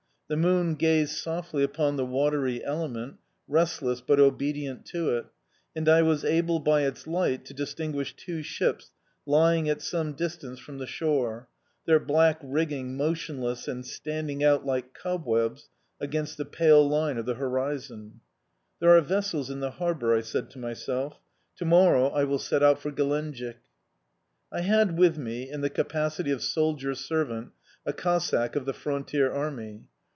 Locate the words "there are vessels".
18.79-19.49